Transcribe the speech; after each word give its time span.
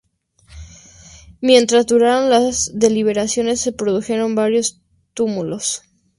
Mientras 1.41 1.85
duraron 1.85 2.31
las 2.31 2.71
deliberaciones 2.73 3.61
se 3.61 3.71
produjeron 3.71 4.33
varios 4.33 4.81
tumultos. 5.13 5.83